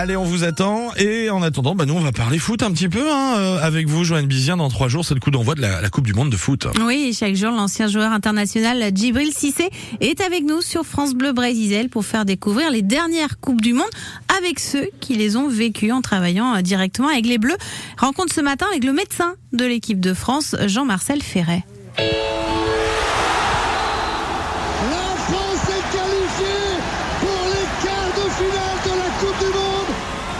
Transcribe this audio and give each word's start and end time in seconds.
Allez, 0.00 0.16
on 0.16 0.24
vous 0.24 0.44
attend. 0.44 0.94
Et 0.96 1.28
en 1.28 1.42
attendant, 1.42 1.74
bah, 1.74 1.84
nous, 1.84 1.92
on 1.92 2.00
va 2.00 2.10
parler 2.10 2.38
foot 2.38 2.62
un 2.62 2.72
petit 2.72 2.88
peu 2.88 3.12
hein, 3.12 3.34
euh, 3.36 3.58
avec 3.60 3.86
vous, 3.86 4.02
Joanne 4.02 4.24
Bizien. 4.24 4.56
Dans 4.56 4.70
trois 4.70 4.88
jours, 4.88 5.04
c'est 5.04 5.12
le 5.12 5.20
coup 5.20 5.30
d'envoi 5.30 5.54
de 5.54 5.60
la, 5.60 5.82
la 5.82 5.90
Coupe 5.90 6.06
du 6.06 6.14
Monde 6.14 6.30
de 6.30 6.38
foot. 6.38 6.66
Oui, 6.82 7.14
chaque 7.14 7.34
jour, 7.34 7.50
l'ancien 7.50 7.86
joueur 7.86 8.10
international 8.10 8.92
Djibril 8.94 9.30
Cissé 9.30 9.68
est 10.00 10.22
avec 10.22 10.44
nous 10.44 10.62
sur 10.62 10.86
France 10.86 11.12
Bleu 11.12 11.34
Brésil 11.34 11.90
pour 11.90 12.06
faire 12.06 12.24
découvrir 12.24 12.70
les 12.70 12.80
dernières 12.80 13.38
Coupes 13.40 13.60
du 13.60 13.74
Monde 13.74 13.90
avec 14.38 14.58
ceux 14.58 14.88
qui 15.00 15.16
les 15.16 15.36
ont 15.36 15.48
vécues 15.48 15.92
en 15.92 16.00
travaillant 16.00 16.54
euh, 16.54 16.62
directement 16.62 17.08
avec 17.08 17.26
les 17.26 17.36
Bleus. 17.36 17.58
Rencontre 17.98 18.34
ce 18.34 18.40
matin 18.40 18.64
avec 18.70 18.84
le 18.84 18.94
médecin 18.94 19.34
de 19.52 19.66
l'équipe 19.66 20.00
de 20.00 20.14
France, 20.14 20.56
Jean-Marcel 20.66 21.20
Ferret. 21.20 21.62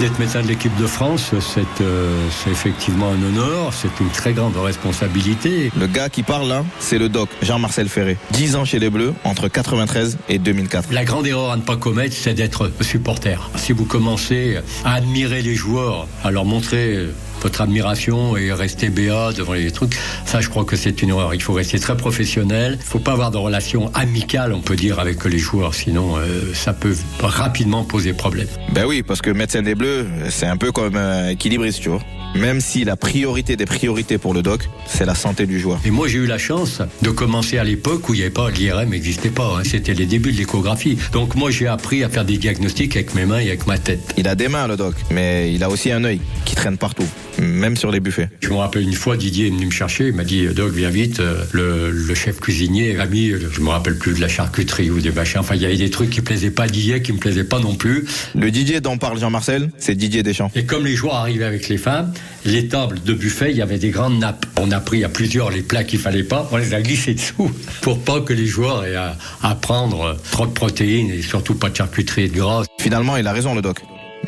D'être 0.01 0.19
médecin 0.19 0.41
de 0.41 0.49
l'équipe 0.49 0.75
de 0.79 0.87
France, 0.87 1.35
c'est 1.41 1.83
euh, 1.83 2.27
c'est 2.31 2.49
effectivement 2.49 3.11
un 3.11 3.23
honneur, 3.23 3.75
c'est 3.75 4.01
une 4.01 4.09
très 4.09 4.33
grande 4.33 4.57
responsabilité. 4.57 5.71
Le 5.79 5.87
gars 5.87 6.09
qui 6.09 6.23
parle 6.23 6.49
là, 6.49 6.65
c'est 6.79 6.97
le 6.97 7.11
doc 7.11 7.29
Jean-Marcel 7.43 7.87
Ferré. 7.87 8.17
10 8.31 8.57
ans 8.57 8.65
chez 8.65 8.79
les 8.79 8.89
Bleus, 8.89 9.13
entre 9.25 9.49
93 9.49 10.17
et 10.31 10.39
2004. 10.39 10.91
La 10.91 11.05
grande 11.05 11.27
erreur 11.27 11.51
à 11.51 11.57
ne 11.59 11.61
pas 11.61 11.77
commettre, 11.77 12.17
c'est 12.17 12.33
d'être 12.33 12.73
supporter. 12.81 13.51
Si 13.57 13.73
vous 13.73 13.85
commencez 13.85 14.57
à 14.87 14.95
admirer 14.95 15.43
les 15.43 15.55
joueurs, 15.55 16.09
à 16.25 16.31
leur 16.31 16.47
montrer 16.47 16.97
votre 17.43 17.61
admiration 17.61 18.37
et 18.37 18.53
rester 18.53 18.89
béat 18.89 19.33
devant 19.37 19.53
les 19.55 19.71
trucs, 19.71 19.97
ça 20.27 20.41
je 20.41 20.49
crois 20.49 20.65
que 20.65 20.77
c'est 20.77 21.03
une 21.03 21.11
erreur. 21.11 21.35
Il 21.35 21.43
faut 21.43 21.53
rester 21.55 21.79
très 21.79 21.97
professionnel. 21.97 22.79
Il 22.81 22.87
faut 22.87 22.99
pas 22.99 23.13
avoir 23.13 23.31
de 23.31 23.39
relations 23.39 23.91
amicales, 23.95 24.53
on 24.53 24.61
peut 24.61 24.77
dire, 24.77 24.99
avec 24.99 25.25
les 25.25 25.39
joueurs, 25.39 25.75
sinon 25.75 26.17
euh, 26.17 26.53
ça 26.55 26.73
peut 26.73 26.95
rapidement 27.21 27.85
poser 27.85 28.13
problème. 28.13 28.49
Ben 28.73 28.85
oui, 28.87 29.03
parce 29.03 29.23
que 29.23 29.31
médecin 29.31 29.63
des 29.63 29.75
Bleus, 29.75 30.07
c'est 30.31 30.47
un 30.47 30.57
peu 30.57 30.73
comme 30.73 30.97
un 30.97 31.31
équilibriste, 31.31 31.81
tu 31.81 31.89
vois. 31.89 32.01
Même 32.37 32.61
si 32.61 32.85
la 32.85 32.95
priorité 32.97 33.57
des 33.57 33.67
priorités 33.67 34.17
pour 34.17 34.35
le 34.35 34.43
doc, 34.43 34.69
c'est 34.87 35.05
la 35.05 35.17
santé 35.17 35.47
du 35.47 35.59
joueur. 35.59 35.81
Et 35.85 35.91
moi, 35.91 36.07
j'ai 36.07 36.19
eu 36.19 36.27
la 36.27 36.39
chance 36.39 36.81
de 37.03 37.11
commencer 37.11 37.59
à 37.59 37.65
l'époque 37.65 38.09
où 38.09 38.15
il 38.15 38.19
n'y 38.19 38.23
avait 38.23 38.31
pas 38.31 38.51
l'IRM 38.51 38.91
n'existait 38.91 39.31
pas. 39.31 39.57
hein. 39.59 39.63
C'était 39.65 39.95
les 39.95 40.07
débuts 40.07 40.31
de 40.31 40.37
l'échographie. 40.39 40.97
Donc 41.13 41.35
moi, 41.35 41.51
j'ai 41.51 41.67
appris 41.67 42.05
à 42.05 42.09
faire 42.09 42.25
des 42.25 42.39
diagnostics 42.39 42.95
avec 42.95 43.17
mes 43.17 43.25
mains 43.27 43.41
et 43.41 43.49
avec 43.49 43.67
ma 43.67 43.79
tête. 43.79 44.15
Il 44.17 44.29
a 44.29 44.37
des 44.37 44.47
mains, 44.47 44.69
le 44.69 44.77
doc, 44.77 44.95
mais 45.11 45.53
il 45.53 45.65
a 45.65 45.69
aussi 45.69 45.91
un 45.91 46.05
œil 46.05 46.21
qui 46.45 46.55
traîne 46.55 46.79
partout, 46.79 47.07
même 47.41 47.77
sur 47.77 47.91
les 47.91 48.01
buffets. 48.01 48.29
Je 48.41 48.49
me 48.49 48.55
rappelle 48.55 48.83
une 48.83 48.93
fois, 48.93 49.17
Didier 49.17 49.47
est 49.47 49.51
venu 49.51 49.67
me 49.67 49.71
chercher, 49.71 50.09
il 50.09 50.15
m'a 50.15 50.25
dit 50.25 50.47
Doc, 50.49 50.73
viens 50.73 50.91
vite. 50.91 51.21
Euh, 51.21 51.45
Le, 51.53 51.91
le 51.91 52.15
chef 52.15 52.39
cuisinier 52.41 52.99
a 52.99 53.07
mis, 53.07 53.31
euh, 53.31 53.51
je 53.53 53.61
me 53.61 53.71
rappelle 53.71 53.97
plus 53.99 54.15
de 54.15 54.21
la 54.21 54.29
charcuterie 54.29 54.91
ou 54.91 55.01
des 55.01 55.11
machins. 55.11 55.41
Enfin, 55.41 55.55
il 55.55 55.63
y 55.63 55.65
avait 55.65 55.77
des 55.77 55.91
trucs 55.91 56.11
qui 56.11 56.21
plaisaient 56.21 56.51
pas 56.51 56.65
à 56.65 56.69
Didier, 56.69 57.03
qui 57.03 57.13
me 57.13 57.19
plaisaient 57.19 57.45
pas 57.45 57.59
non 57.59 57.75
plus. 57.75 58.07
Le 58.35 58.51
Didier 58.51 58.81
dont 58.81 58.99
parle 58.99 59.19
Jean-Marcel, 59.19 59.71
c'est 59.79 59.95
Didier 59.95 60.23
Deschamps. 60.23 60.51
Et 60.55 60.65
comme 60.65 60.85
les 60.85 60.95
joueurs 60.97 61.15
arrivaient 61.17 61.45
avec 61.45 61.69
les 61.69 61.79
femmes, 61.79 62.13
les 62.45 62.69
tables 62.69 63.01
de 63.05 63.15
buffet, 63.15 63.51
il 63.51 63.57
y 63.57 63.63
avait 63.63 63.79
des 63.79 63.91
grandes 63.91 64.19
nappes. 64.19 64.47
On 64.59 64.71
a 64.71 64.81
pris 64.81 65.05
à 65.05 65.09
plusieurs 65.09 65.51
les 65.51 65.63
plats 65.63 65.85
qu'il 65.85 65.99
fallait 65.99 66.23
pas, 66.23 66.49
on 66.53 66.57
les 66.57 66.75
a 66.75 66.83
glissés 66.83 67.15
dessous 67.15 67.51
pour 67.81 68.01
pas 68.01 68.21
que 68.21 68.33
les 68.33 68.47
joueurs 68.47 68.85
aient 68.85 68.97
à, 68.97 69.17
à 69.43 69.55
prendre 69.55 70.17
trop 70.31 70.47
de 70.47 70.53
protéines 70.53 71.11
et 71.11 71.23
surtout 71.23 71.55
pas 71.55 71.71
de 71.71 71.77
charcuterie 71.77 72.25
et 72.25 72.29
de 72.29 72.37
gras. 72.39 72.65
Finalement, 72.81 73.17
il 73.17 73.27
a 73.27 73.33
raison, 73.33 73.55
le 73.55 73.63
doc. 73.63 73.79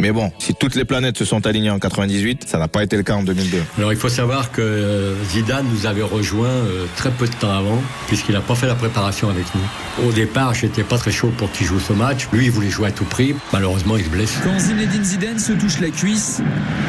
Mais 0.01 0.11
bon, 0.11 0.33
si 0.39 0.55
toutes 0.55 0.75
les 0.75 0.85
planètes 0.85 1.19
se 1.19 1.25
sont 1.25 1.47
alignées 1.47 1.71
en 1.71 1.79
98, 1.79 2.45
ça 2.49 2.59
n'a 2.59 2.69
pas 2.69 2.83
été 2.83 2.97
le 2.97 3.03
cas 3.03 3.15
en 3.15 3.23
2002. 3.23 3.59
Alors 3.79 3.93
il 3.93 3.99
faut 3.99 4.09
savoir 4.09 4.51
que 4.51 4.63
euh, 4.63 5.25
Zidane 5.25 5.67
nous 5.73 5.87
avait 5.87 6.03
rejoint 6.03 6.49
euh, 6.49 6.87
très 6.97 7.11
peu 7.11 7.27
de 7.27 7.35
temps 7.35 7.53
avant, 7.53 7.81
puisqu'il 8.09 8.33
n'a 8.33 8.41
pas 8.41 8.55
fait 8.55 8.67
la 8.67 8.75
préparation 8.75 9.29
avec 9.29 9.45
nous. 9.55 10.09
Au 10.09 10.13
départ, 10.13 10.55
j'étais 10.55 10.83
pas 10.83 10.99
très 10.99 11.13
chaud 11.13 11.33
pour 11.37 11.53
qu'il 11.53 11.67
joue 11.67 11.79
ce 11.79 11.93
match. 11.93 12.27
Lui, 12.33 12.47
il 12.47 12.51
voulait 12.51 12.71
jouer 12.71 12.89
à 12.89 12.93
tout 12.93 13.05
prix. 13.05 13.35
Malheureusement, 13.53 13.97
il 13.97 14.05
se 14.05 14.09
blesse. 14.09 14.39
Quand 14.43 14.59
Zinedine 14.59 15.05
Zidane 15.05 15.39
se 15.39 15.53
touche 15.53 15.81
la 15.81 15.91
cuisse, 15.91 16.41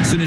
ce 0.02 0.16
n'est 0.16 0.22